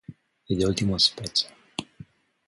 [0.49, 1.45] E de ultima speță.